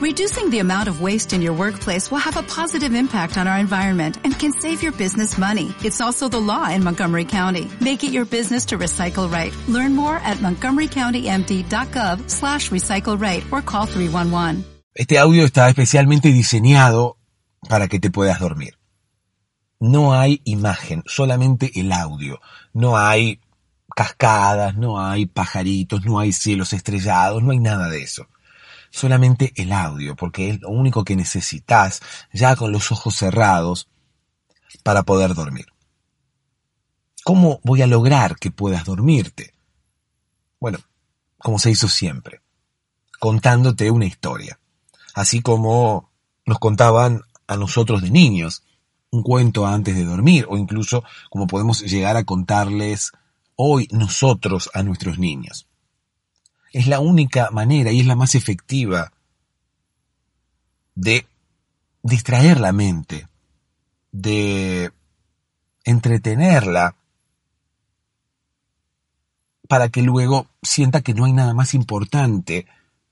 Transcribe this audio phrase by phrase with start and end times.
[0.00, 3.58] Reducing the amount of waste in your workplace will have a positive impact on our
[3.58, 5.74] environment and can save your business money.
[5.84, 7.68] It's also the law in Montgomery County.
[7.82, 9.52] Make it your business to recycle right.
[9.68, 14.64] Learn more at montgomerycountymd.gov slash recycle right or call 311.
[14.94, 17.18] Este audio está especialmente diseñado
[17.68, 18.78] para que te puedas dormir.
[19.80, 22.40] No hay imagen, solamente el audio.
[22.72, 23.38] No hay
[23.94, 28.28] cascadas, no hay pajaritos, no hay cielos estrellados, no hay nada de eso.
[28.90, 32.00] Solamente el audio, porque es lo único que necesitas
[32.32, 33.88] ya con los ojos cerrados
[34.82, 35.66] para poder dormir.
[37.24, 39.54] ¿Cómo voy a lograr que puedas dormirte?
[40.58, 40.78] Bueno,
[41.38, 42.40] como se hizo siempre,
[43.18, 44.58] contándote una historia,
[45.14, 46.10] así como
[46.44, 48.62] nos contaban a nosotros de niños
[49.10, 53.12] un cuento antes de dormir, o incluso como podemos llegar a contarles
[53.56, 55.69] hoy nosotros a nuestros niños.
[56.72, 59.12] Es la única manera y es la más efectiva
[60.94, 61.26] de
[62.02, 63.28] distraer la mente,
[64.12, 64.92] de
[65.84, 66.94] entretenerla,
[69.68, 72.66] para que luego sienta que no hay nada más importante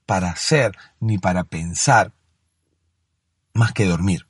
[0.05, 2.11] para hacer ni para pensar
[3.53, 4.27] más que dormir.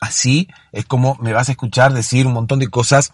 [0.00, 3.12] Así es como me vas a escuchar decir un montón de cosas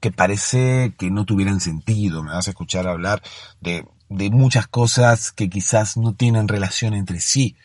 [0.00, 2.22] que parece que no tuvieran sentido.
[2.22, 3.22] Me vas a escuchar hablar
[3.60, 7.56] de, de muchas cosas que quizás no tienen relación entre sí.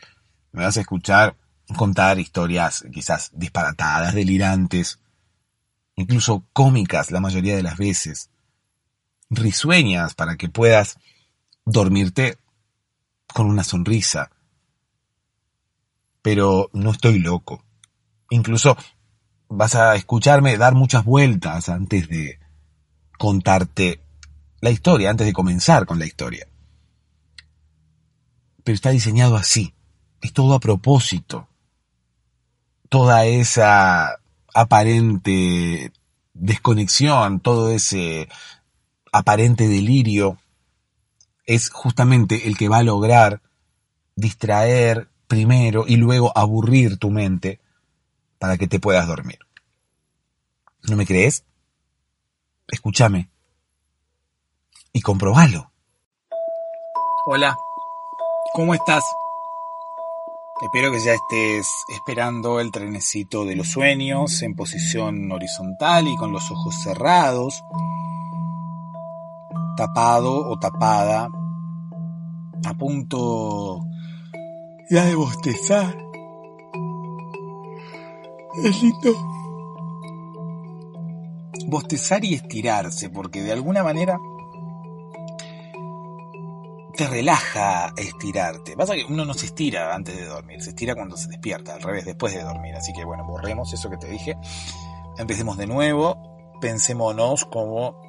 [0.52, 1.36] Me vas a escuchar
[1.78, 5.00] contar historias quizás disparatadas, delirantes,
[5.96, 8.30] incluso cómicas la mayoría de las veces,
[9.30, 10.98] risueñas para que puedas
[11.66, 12.38] dormirte
[13.34, 14.32] con una sonrisa.
[16.22, 17.64] Pero no estoy loco.
[18.30, 18.78] Incluso
[19.50, 22.40] vas a escucharme dar muchas vueltas antes de
[23.18, 24.02] contarte
[24.62, 26.48] la historia, antes de comenzar con la historia.
[28.64, 29.74] Pero está diseñado así.
[30.22, 31.48] Es todo a propósito.
[32.90, 34.20] Toda esa
[34.54, 35.92] aparente
[36.34, 38.30] desconexión, todo ese
[39.12, 40.38] aparente delirio,
[41.46, 43.42] es justamente el que va a lograr
[44.16, 47.60] distraer primero y luego aburrir tu mente
[48.44, 49.40] para que te puedas dormir.
[50.90, 51.46] ¿No me crees?
[52.68, 53.30] Escúchame.
[54.92, 55.72] Y comprobalo.
[57.26, 57.56] Hola,
[58.54, 59.06] ¿cómo estás?
[60.62, 66.34] Espero que ya estés esperando el trenecito de los sueños en posición horizontal y con
[66.34, 67.64] los ojos cerrados,
[69.78, 71.30] tapado o tapada,
[72.66, 73.86] a punto
[74.90, 76.13] ya de bostezar
[78.64, 79.14] es lindo.
[81.68, 84.20] Bostezar y estirarse, porque de alguna manera
[86.96, 88.76] te relaja estirarte.
[88.76, 91.82] Pasa que uno no se estira antes de dormir, se estira cuando se despierta, al
[91.82, 92.76] revés, después de dormir.
[92.76, 94.38] Así que bueno, borremos eso que te dije.
[95.18, 98.02] Empecemos de nuevo, pensémonos como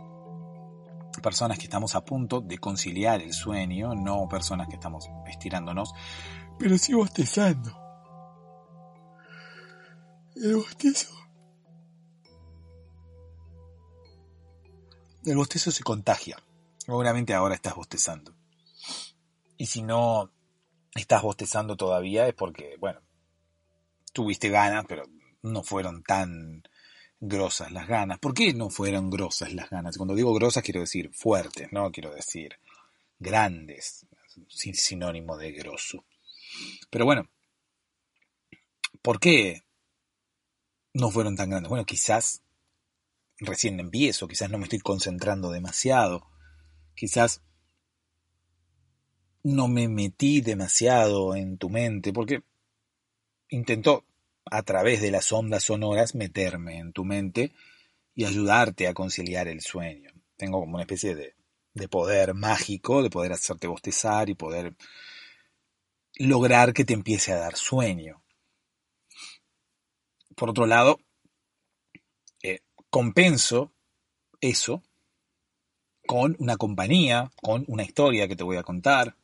[1.22, 5.94] personas que estamos a punto de conciliar el sueño, no personas que estamos estirándonos,
[6.58, 7.83] pero sí bostezando.
[10.36, 11.08] El bostezo.
[15.24, 16.36] El bostezo se contagia.
[16.78, 18.34] Seguramente ahora estás bostezando.
[19.56, 20.32] Y si no
[20.94, 23.00] estás bostezando todavía es porque, bueno,
[24.12, 25.04] tuviste ganas, pero
[25.42, 26.62] no fueron tan
[27.20, 28.18] grosas las ganas.
[28.18, 29.96] ¿Por qué no fueron grosas las ganas?
[29.96, 32.58] Cuando digo grosas quiero decir fuertes, no quiero decir
[33.18, 34.06] grandes,
[34.48, 36.04] sin sinónimo de grosso.
[36.90, 37.28] Pero bueno,
[39.00, 39.63] ¿por qué
[40.94, 41.68] no fueron tan grandes.
[41.68, 42.42] Bueno, quizás
[43.38, 46.26] recién empiezo, quizás no me estoy concentrando demasiado,
[46.94, 47.42] quizás
[49.42, 52.42] no me metí demasiado en tu mente, porque
[53.50, 54.04] intento
[54.46, 57.52] a través de las ondas sonoras meterme en tu mente
[58.14, 60.10] y ayudarte a conciliar el sueño.
[60.36, 61.34] Tengo como una especie de,
[61.74, 64.76] de poder mágico, de poder hacerte bostezar y poder
[66.16, 68.23] lograr que te empiece a dar sueño.
[70.36, 71.00] Por otro lado,
[72.42, 72.60] eh,
[72.90, 73.72] compenso
[74.40, 74.82] eso
[76.06, 79.16] con una compañía, con una historia que te voy a contar,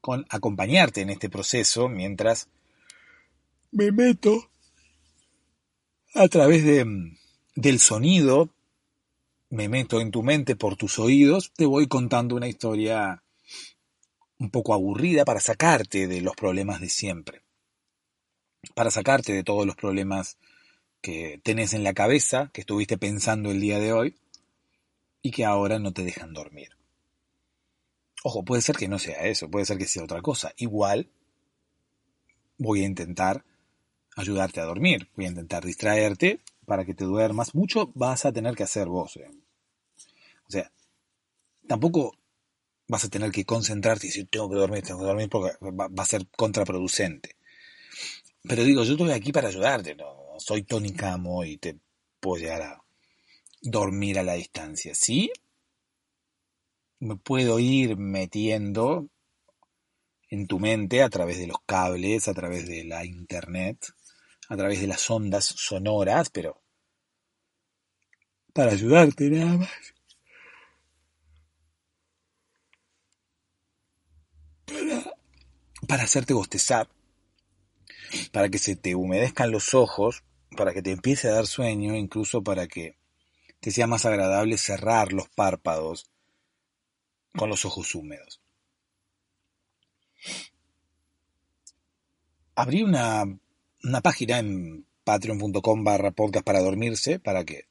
[0.00, 2.48] con acompañarte en este proceso mientras
[3.70, 4.50] me meto
[6.14, 6.86] a través de,
[7.54, 8.50] del sonido,
[9.50, 13.22] me meto en tu mente por tus oídos, te voy contando una historia
[14.38, 17.45] un poco aburrida para sacarte de los problemas de siempre
[18.74, 20.38] para sacarte de todos los problemas
[21.00, 24.16] que tenés en la cabeza, que estuviste pensando el día de hoy
[25.22, 26.70] y que ahora no te dejan dormir.
[28.24, 30.52] Ojo, puede ser que no sea eso, puede ser que sea otra cosa.
[30.56, 31.08] Igual
[32.58, 33.44] voy a intentar
[34.16, 37.54] ayudarte a dormir, voy a intentar distraerte para que te duermas.
[37.54, 39.16] Mucho vas a tener que hacer vos.
[39.16, 39.30] ¿eh?
[40.48, 40.72] O sea,
[41.68, 42.16] tampoco
[42.88, 45.88] vas a tener que concentrarte y decir, tengo que dormir, tengo que dormir, porque va,
[45.96, 47.35] a ser contraproducente.
[48.48, 51.78] Pero digo, yo estoy aquí para ayudarte, no soy Tony Camo y te
[52.20, 52.82] puedo llegar a
[53.62, 54.94] dormir a la distancia.
[54.94, 55.30] ¿Sí?
[56.98, 59.08] Me puedo ir metiendo
[60.28, 63.92] en tu mente a través de los cables, a través de la internet,
[64.48, 66.62] a través de las ondas sonoras, pero
[68.52, 69.70] para ayudarte nada más.
[75.86, 76.88] Para, hacerte bostezar,
[78.32, 80.24] para que se te humedezcan los ojos,
[80.56, 82.96] para que te empiece a dar sueño, incluso para que
[83.60, 86.10] te sea más agradable cerrar los párpados
[87.36, 88.40] con los ojos húmedos.
[92.54, 93.24] Abrí una,
[93.84, 97.68] una página en patreon.com barra podcast para dormirse para que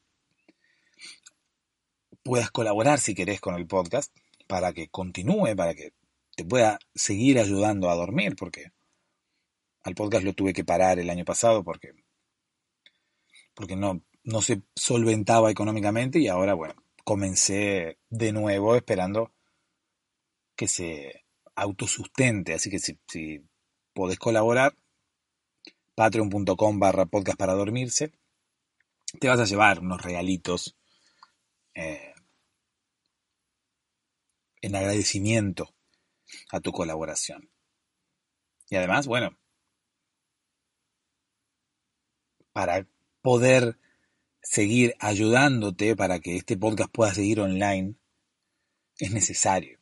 [2.22, 4.14] puedas colaborar si querés con el podcast,
[4.46, 5.92] para que continúe, para que
[6.34, 8.72] te pueda seguir ayudando a dormir, porque
[9.86, 11.92] al podcast lo tuve que parar el año pasado porque,
[13.54, 16.74] porque no, no se solventaba económicamente y ahora, bueno,
[17.04, 19.32] comencé de nuevo esperando
[20.56, 21.24] que se
[21.54, 22.52] autosustente.
[22.52, 23.46] Así que si, si
[23.94, 24.76] podés colaborar,
[25.94, 28.10] patreon.com barra podcast para dormirse,
[29.20, 30.76] te vas a llevar unos regalitos
[31.74, 32.12] eh,
[34.62, 35.72] en agradecimiento
[36.50, 37.48] a tu colaboración.
[38.68, 39.38] Y además, bueno,
[42.56, 42.86] para
[43.20, 43.76] poder
[44.40, 47.96] seguir ayudándote para que este podcast pueda seguir online,
[48.98, 49.78] es necesario.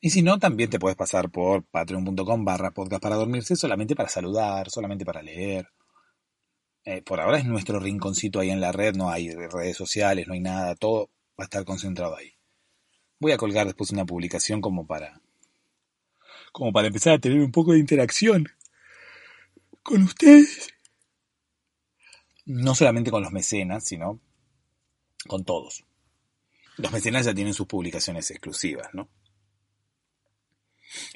[0.00, 4.08] Y si no, también te puedes pasar por patreon.com barra podcast para dormirse solamente para
[4.08, 5.68] saludar, solamente para leer.
[6.82, 10.32] Eh, por ahora es nuestro rinconcito ahí en la red, no hay redes sociales, no
[10.32, 12.32] hay nada, todo va a estar concentrado ahí.
[13.20, 15.20] Voy a colgar después una publicación como para
[16.52, 18.48] como para empezar a tener un poco de interacción
[19.82, 20.73] con ustedes.
[22.46, 24.20] No solamente con los mecenas, sino
[25.26, 25.84] con todos.
[26.76, 29.08] Los mecenas ya tienen sus publicaciones exclusivas, ¿no?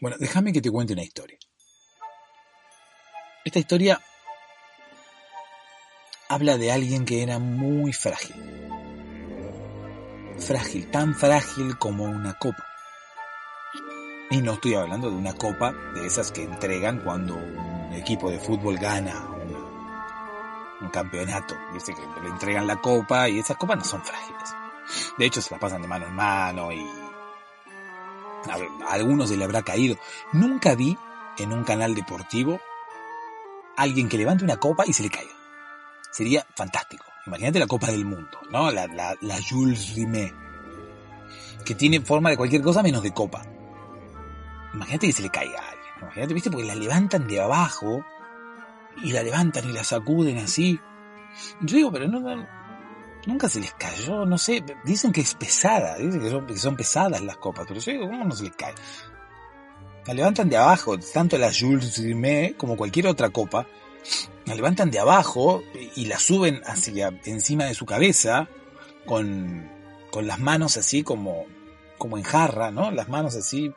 [0.00, 1.38] Bueno, déjame que te cuente una historia.
[3.44, 4.00] Esta historia
[6.28, 8.36] habla de alguien que era muy frágil.
[10.38, 12.64] Frágil, tan frágil como una copa.
[14.30, 18.38] Y no estoy hablando de una copa de esas que entregan cuando un equipo de
[18.38, 19.37] fútbol gana
[20.90, 21.56] campeonato.
[21.72, 24.54] Dice que le entregan la copa y esas copas no son frágiles.
[25.16, 26.86] De hecho, se las pasan de mano en mano y
[28.48, 29.96] a algunos se le habrá caído.
[30.32, 30.96] Nunca vi
[31.38, 32.60] en un canal deportivo
[33.76, 35.32] alguien que levante una copa y se le caiga.
[36.10, 37.04] Sería fantástico.
[37.26, 38.70] Imagínate la Copa del Mundo, ¿no?
[38.70, 40.34] La, la, la Jules Rimet.
[41.64, 43.42] Que tiene forma de cualquier cosa menos de copa.
[44.72, 45.92] Imagínate que se le caiga a alguien.
[46.00, 46.50] Imagínate, ¿viste?
[46.50, 48.04] Porque la levantan de abajo
[49.02, 50.78] y la levantan y la sacuden así.
[51.60, 52.46] Yo digo, pero no,
[53.26, 57.36] nunca se les cayó, no sé, dicen que es pesada, dicen que son, pesadas las
[57.36, 58.74] copas, pero yo digo, ¿cómo no se les cae?
[60.06, 62.00] La levantan de abajo, tanto la Jules
[62.56, 63.66] como cualquier otra copa,
[64.46, 65.62] la levantan de abajo
[65.96, 68.48] y la suben hacia encima de su cabeza
[69.04, 69.70] con,
[70.10, 71.44] con las manos así como,
[71.98, 72.90] como en jarra, ¿no?
[72.90, 73.70] Las manos así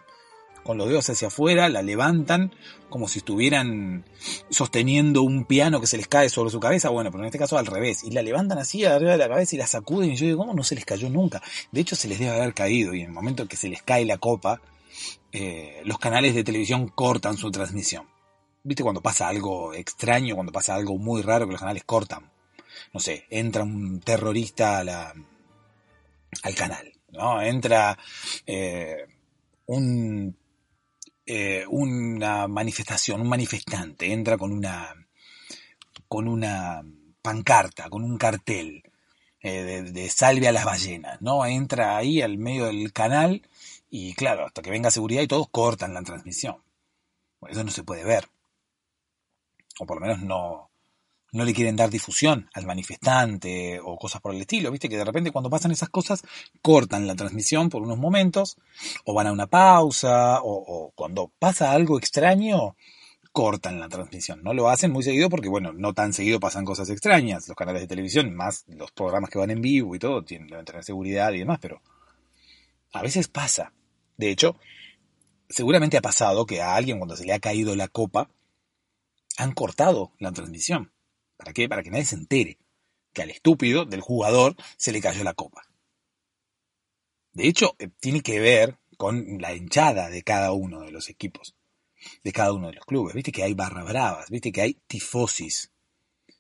[0.64, 2.54] con los dedos hacia afuera, la levantan
[2.90, 4.06] como si estuvieran
[4.50, 7.58] sosteniendo un piano que se les cae sobre su cabeza, bueno, pero en este caso
[7.58, 10.26] al revés, y la levantan así arriba de la cabeza y la sacuden y yo
[10.26, 11.42] digo, ¿cómo no se les cayó nunca?
[11.72, 13.82] De hecho se les debe haber caído y en el momento en que se les
[13.82, 14.62] cae la copa,
[15.32, 18.06] eh, los canales de televisión cortan su transmisión.
[18.64, 22.30] ¿Viste cuando pasa algo extraño, cuando pasa algo muy raro que los canales cortan?
[22.94, 27.42] No sé, entra un terrorista al canal, ¿no?
[27.42, 27.98] Entra
[28.46, 29.08] eh,
[29.66, 30.36] un
[31.34, 34.94] eh, una manifestación, un manifestante, entra con una,
[36.10, 36.84] con una
[37.22, 38.84] pancarta, con un cartel
[39.40, 41.46] eh, de, salve a las ballenas, ¿no?
[41.46, 43.48] Entra ahí al medio del canal
[43.90, 46.58] y claro, hasta que venga seguridad y todos cortan la transmisión.
[47.48, 48.28] eso no se puede ver.
[49.80, 50.70] O por lo menos no,
[51.32, 54.72] no le quieren dar difusión al manifestante o cosas por el estilo.
[54.72, 56.24] Viste que de repente cuando pasan esas cosas
[56.62, 58.58] cortan la transmisión por unos momentos
[59.06, 62.76] o van a una pausa o, cuando pasa algo extraño
[63.32, 64.44] cortan la transmisión.
[64.44, 67.48] No lo hacen muy seguido porque, bueno, no tan seguido pasan cosas extrañas.
[67.48, 70.66] Los canales de televisión, más los programas que van en vivo y todo, tienen, deben
[70.66, 71.82] tener seguridad y demás, pero
[72.92, 73.72] a veces pasa.
[74.18, 74.58] De hecho,
[75.48, 78.30] seguramente ha pasado que a alguien cuando se le ha caído la copa,
[79.38, 80.91] han cortado la transmisión.
[81.42, 81.68] ¿Para qué?
[81.68, 82.60] Para que nadie se entere
[83.14, 85.64] que al estúpido del jugador se le cayó la copa.
[87.34, 91.56] De hecho, eh, tiene que ver con la hinchada de cada uno de los equipos,
[92.24, 93.16] de cada uno de los clubes.
[93.16, 95.72] Viste que hay barra bravas, viste que hay tifosis,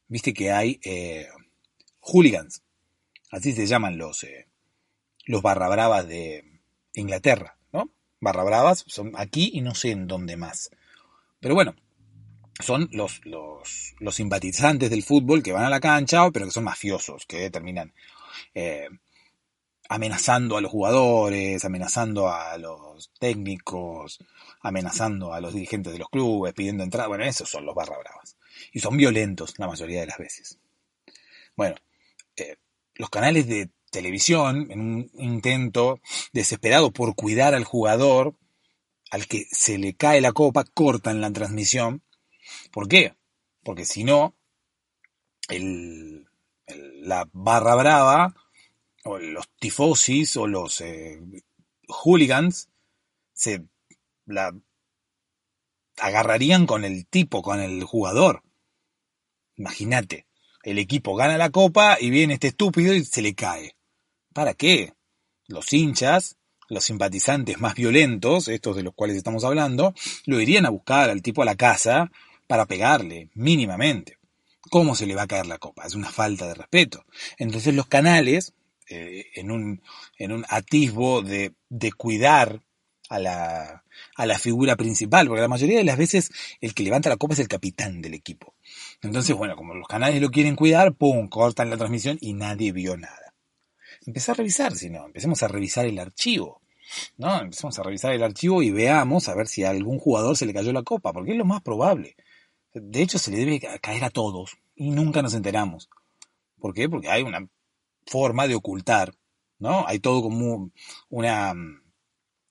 [0.08, 1.27] viste que hay eh,
[2.00, 2.62] hooligans,
[3.31, 4.50] así se llaman los, eh,
[5.25, 6.62] los barra bravas de
[6.93, 7.89] Inglaterra, ¿no?
[8.20, 10.70] Barra bravas son aquí y no sé en dónde más.
[11.39, 11.75] Pero bueno,
[12.60, 16.65] son los, los, los simpatizantes del fútbol que van a la cancha, pero que son
[16.65, 17.93] mafiosos, que terminan
[18.53, 18.88] eh,
[19.89, 24.20] amenazando a los jugadores, amenazando a los técnicos,
[24.62, 27.08] amenazando a los dirigentes de los clubes, pidiendo entrada.
[27.08, 28.38] Bueno, esos son los barra bravas.
[28.72, 30.60] Y son violentos la mayoría de las veces.
[31.55, 31.75] Bueno,
[32.38, 32.55] eh,
[32.96, 36.00] los canales de televisión, en un intento
[36.31, 38.36] desesperado por cuidar al jugador,
[39.10, 42.01] al que se le cae la copa, cortan la transmisión
[42.71, 43.15] ¿Por qué?
[43.63, 44.36] Porque si no,
[46.67, 48.36] la barra brava,
[49.03, 51.19] o los tifosis, o los eh,
[51.88, 52.69] hooligans,
[53.33, 53.63] se
[54.25, 54.53] la
[55.98, 58.43] agarrarían con el tipo, con el jugador.
[59.57, 60.27] Imagínate,
[60.63, 63.75] el equipo gana la copa y viene este estúpido y se le cae.
[64.33, 64.93] ¿Para qué?
[65.48, 66.38] Los hinchas,
[66.69, 69.93] los simpatizantes más violentos, estos de los cuales estamos hablando,
[70.25, 72.12] lo irían a buscar al tipo a la casa
[72.51, 74.17] para pegarle, mínimamente.
[74.70, 75.86] ¿Cómo se le va a caer la copa?
[75.86, 77.05] Es una falta de respeto.
[77.38, 78.51] Entonces los canales,
[78.89, 79.81] eh, en, un,
[80.17, 82.62] en un atisbo de, de cuidar
[83.08, 83.86] a la,
[84.17, 86.29] a la figura principal, porque la mayoría de las veces
[86.60, 88.53] el que levanta la copa es el capitán del equipo.
[89.01, 92.98] Entonces, bueno, como los canales lo quieren cuidar, ¡pum!, cortan la transmisión y nadie vio
[92.98, 93.34] nada.
[94.05, 96.62] Empecé a revisar, si no, empecemos a revisar el archivo.
[97.15, 97.39] ¿no?
[97.39, 100.53] Empecemos a revisar el archivo y veamos a ver si a algún jugador se le
[100.53, 102.17] cayó la copa, porque es lo más probable.
[102.73, 105.89] De hecho, se le debe caer a todos y nunca nos enteramos.
[106.59, 106.87] ¿Por qué?
[106.87, 107.47] Porque hay una
[108.05, 109.13] forma de ocultar,
[109.59, 109.85] ¿no?
[109.87, 110.71] Hay todo como
[111.09, 111.53] una,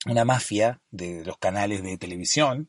[0.06, 2.68] una mafia de los canales de televisión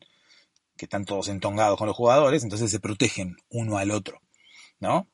[0.76, 4.20] que están todos entongados con los jugadores, entonces se protegen uno al otro,
[4.80, 5.08] ¿no?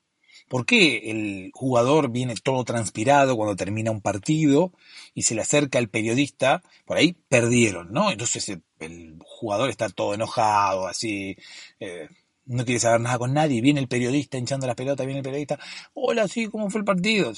[0.48, 4.72] ¿Por qué el jugador viene todo transpirado cuando termina un partido
[5.14, 6.62] y se le acerca al periodista?
[6.86, 8.10] Por ahí perdieron, ¿no?
[8.10, 11.36] Entonces el, jugador está todo enojado, así,
[11.80, 12.08] eh,
[12.48, 15.58] no quiere saber nada con nadie, viene el periodista hinchando la pelota, viene el periodista,
[15.94, 17.32] hola, sí, ¿cómo fue el partido?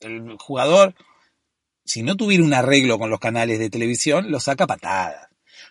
[0.00, 0.94] El jugador,
[1.84, 5.28] si no tuviera un arreglo con los canales de televisión, lo saca patadas.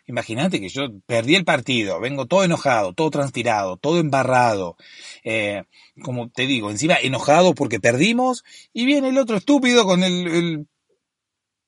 [0.08, 4.78] Imagínate que yo perdí el partido, vengo todo enojado, todo transpirado, todo embarrado,
[5.24, 5.64] eh,
[6.04, 10.68] como te digo, encima enojado porque perdimos, y viene el otro estúpido con el, el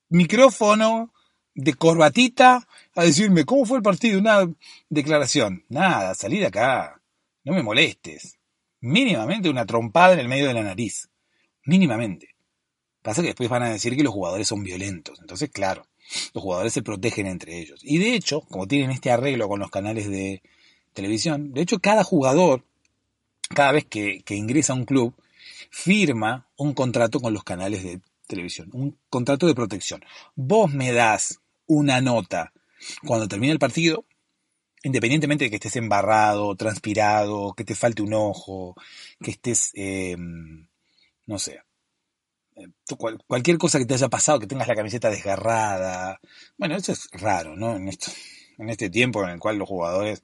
[0.10, 1.12] micrófono
[1.58, 4.20] de corbatita a decirme, ¿cómo fue el partido?
[4.20, 4.48] Una
[4.90, 5.66] declaración.
[5.70, 7.02] Nada, salí de acá.
[7.44, 8.38] No me molestes.
[8.80, 11.10] Mínimamente una trompada en el medio de la nariz.
[11.66, 12.36] Mínimamente.
[13.02, 15.20] Pasa que después van a decir que los jugadores son violentos.
[15.20, 15.88] Entonces, claro,
[16.34, 17.80] los jugadores se protegen entre ellos.
[17.82, 20.44] Y de hecho, como tienen este arreglo con los canales de
[20.94, 22.66] televisión, de hecho cada jugador,
[23.50, 25.16] cada vez que, que ingresa a un club,
[25.72, 30.04] firma un contrato con los canales de televisión, un contrato de protección.
[30.36, 32.54] Vos me das una nota
[33.06, 34.06] cuando termine el partido,
[34.84, 38.76] independientemente de que estés embarrado, transpirado, que te falte un ojo,
[39.22, 40.68] que estés, em,
[41.26, 41.62] no sé,
[42.56, 42.68] eh,
[43.28, 46.20] cualquier cosa que te haya pasado, que tengas la camiseta desgarrada.
[46.58, 47.76] Bueno, eso es raro, ¿no?
[47.76, 48.12] En, esto,
[48.58, 50.24] en este tiempo en el cual los jugadores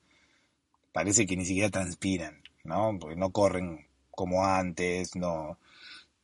[0.91, 2.97] parece que ni siquiera transpiran, ¿no?
[2.99, 5.59] Porque no corren como antes, no,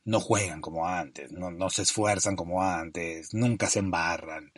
[0.04, 4.52] no juegan como antes, no, no se esfuerzan como antes, nunca se embarran.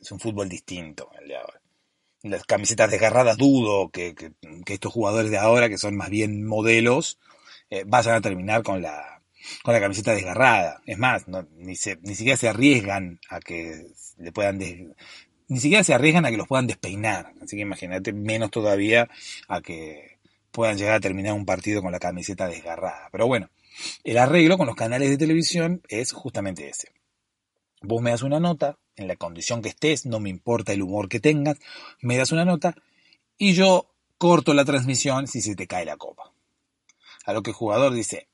[0.00, 1.60] Es un fútbol distinto el de ahora.
[2.22, 4.32] Las camisetas desgarradas dudo que, que,
[4.66, 7.18] estos jugadores de ahora, que son más bien modelos,
[7.70, 9.22] eh, vayan a terminar con la,
[9.62, 10.82] con la camiseta desgarrada.
[10.84, 11.44] Es más, ni,
[12.02, 13.86] ni siquiera se arriesgan a que
[14.18, 14.58] le puedan
[15.50, 17.32] ni siquiera se arriesgan a que los puedan despeinar.
[17.42, 19.08] Así que imagínate, menos todavía
[19.48, 20.18] a que
[20.52, 23.08] puedan llegar a terminar un partido con la camiseta desgarrada.
[23.10, 23.50] Pero bueno,
[24.04, 26.92] el arreglo con los canales de televisión es justamente ese.
[27.82, 31.08] Vos me das una nota, en la condición que estés, no me importa el humor
[31.08, 31.58] que tengas,
[32.00, 32.74] me das una nota
[33.38, 36.32] y yo corto la transmisión si se te cae la copa.
[37.24, 38.28] A lo que el jugador dice,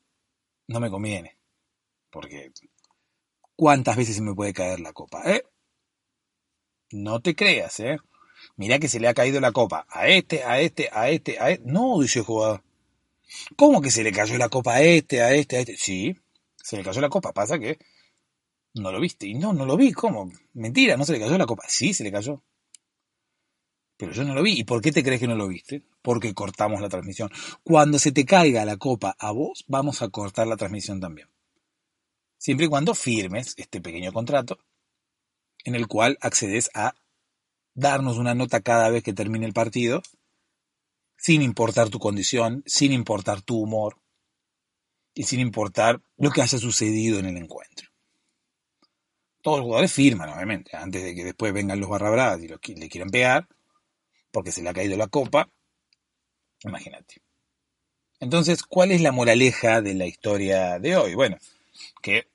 [0.67, 1.37] no me conviene,
[2.11, 2.50] porque
[3.55, 5.23] ¿cuántas veces se me puede caer la copa?
[5.31, 5.45] ¿Eh?
[6.91, 7.99] No te creas, ¿eh?
[8.57, 11.50] Mirá que se le ha caído la copa a este, a este, a este, a
[11.50, 11.65] este.
[11.65, 12.62] No, dice el jugador.
[13.57, 15.76] ¿Cómo que se le cayó la copa a este, a este, a este?
[15.76, 16.17] Sí,
[16.57, 17.33] se le cayó la copa.
[17.33, 17.79] Pasa que
[18.76, 19.26] No lo viste.
[19.26, 19.92] Y no, no lo vi.
[19.92, 20.30] ¿Cómo?
[20.54, 21.64] Mentira, no se le cayó la copa.
[21.68, 22.42] Sí, se le cayó.
[23.97, 24.61] Pero yo no lo vi.
[24.61, 25.83] ¿Y por qué te crees que no lo viste?
[26.02, 27.30] Porque cortamos la transmisión.
[27.62, 31.28] Cuando se te caiga la copa a vos, vamos a cortar la transmisión también.
[32.38, 34.59] Siempre y cuando firmes este pequeño contrato
[35.64, 36.95] en el cual accedes a
[37.75, 40.02] darnos una nota cada vez que termine el partido,
[41.16, 43.99] sin importar tu condición, sin importar tu humor
[45.14, 47.86] y sin importar lo que haya sucedido en el encuentro.
[49.47, 53.11] Todos los jugadores firman, obviamente, antes de que después vengan los barra y le quieran
[53.11, 53.47] pegar,
[54.33, 55.49] porque se le ha caído la copa.
[56.65, 57.23] Imagínate.
[58.19, 61.15] Entonces, ¿cuál es la moraleja de la historia de hoy?
[61.15, 61.37] Bueno,
[62.03, 62.26] que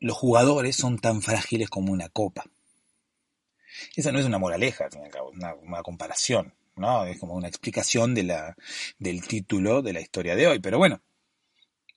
[0.00, 2.44] los jugadores son tan frágiles como una copa.
[3.96, 4.90] Esa no es una moraleja,
[5.32, 7.06] una, una comparación, ¿no?
[7.06, 10.58] Es como una explicación del título de la historia de hoy.
[10.58, 11.00] Pero bueno,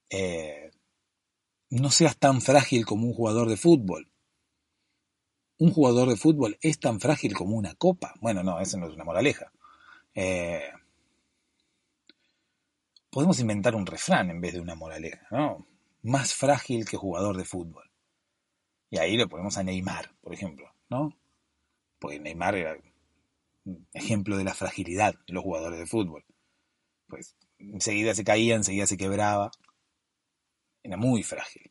[0.10, 0.72] eh,
[1.70, 4.08] no seas tan frágil como un jugador de fútbol.
[5.62, 8.16] Un jugador de fútbol es tan frágil como una copa.
[8.20, 9.52] Bueno, no, eso no es una moraleja.
[10.16, 10.72] Eh,
[13.12, 15.68] podemos inventar un refrán en vez de una moraleja, ¿no?
[16.02, 17.92] Más frágil que jugador de fútbol.
[18.90, 21.16] Y ahí lo ponemos a Neymar, por ejemplo, ¿no?
[22.00, 22.78] Porque Neymar era
[23.94, 26.26] ejemplo de la fragilidad de los jugadores de fútbol.
[27.06, 29.52] Pues enseguida se caía, enseguida se quebraba.
[30.82, 31.70] Era muy frágil.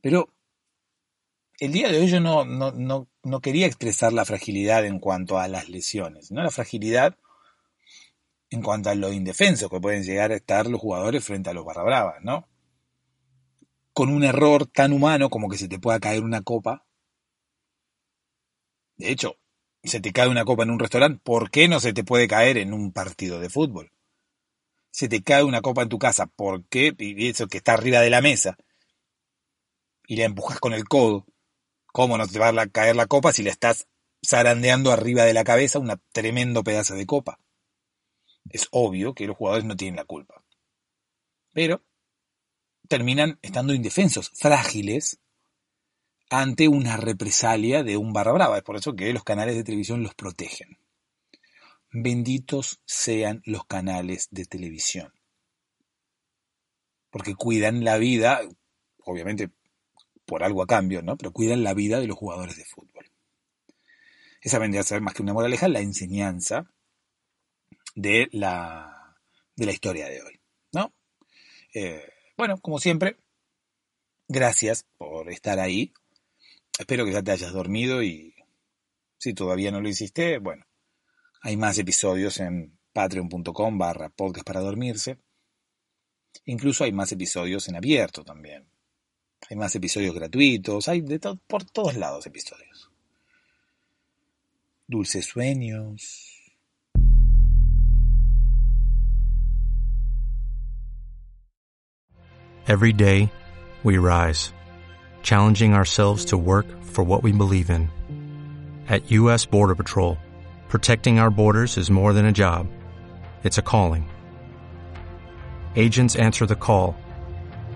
[0.00, 0.33] Pero
[1.58, 2.72] el día de hoy yo no, no,
[3.22, 6.42] no, quería expresar la fragilidad en cuanto a las lesiones, ¿no?
[6.42, 7.16] La fragilidad
[8.50, 11.64] en cuanto a lo indefensos que pueden llegar a estar los jugadores frente a los
[11.64, 12.48] barra bravas, ¿no?
[13.94, 16.84] con un error tan humano como que se te pueda caer una copa.
[18.96, 19.38] De hecho,
[19.84, 22.58] se te cae una copa en un restaurante, ¿por qué no se te puede caer
[22.58, 23.92] en un partido de fútbol?
[24.90, 26.94] Se te cae una copa en tu casa, ¿por qué?
[26.98, 28.58] Y eso que está arriba de la mesa.
[30.06, 31.24] Y la empujas con el codo.
[31.94, 33.86] ¿Cómo no te va a caer la copa si la estás
[34.20, 37.38] zarandeando arriba de la cabeza un tremendo pedazo de copa?
[38.50, 40.44] Es obvio que los jugadores no tienen la culpa.
[41.52, 41.84] Pero
[42.88, 45.20] terminan estando indefensos, frágiles,
[46.30, 48.56] ante una represalia de un barra brava.
[48.56, 50.80] Es por eso que los canales de televisión los protegen.
[51.92, 55.12] Benditos sean los canales de televisión.
[57.10, 58.40] Porque cuidan la vida,
[59.04, 59.52] obviamente
[60.26, 61.16] por algo a cambio, ¿no?
[61.16, 63.10] Pero cuidan la vida de los jugadores de fútbol.
[64.40, 66.70] Esa vendría a ser más que una moraleja, la enseñanza
[67.94, 69.16] de la,
[69.56, 70.40] de la historia de hoy,
[70.72, 70.92] ¿no?
[71.72, 72.06] Eh,
[72.36, 73.16] bueno, como siempre,
[74.28, 75.92] gracias por estar ahí.
[76.78, 78.34] Espero que ya te hayas dormido y
[79.18, 80.66] si todavía no lo hiciste, bueno,
[81.40, 85.18] hay más episodios en patreon.com barra podcast para dormirse.
[86.46, 88.73] Incluso hay más episodios en abierto también.
[89.50, 92.90] Hay más episodios gratuitos, hay de por todos lados episodios.
[94.88, 96.30] Dulces sueños.
[102.66, 103.30] Every day,
[103.82, 104.52] we rise,
[105.22, 107.90] challenging ourselves to work for what we believe in.
[108.88, 109.44] At U.S.
[109.44, 110.16] Border Patrol,
[110.68, 112.66] protecting our borders is more than a job.
[113.42, 114.08] It's a calling.
[115.76, 116.96] Agents answer the call,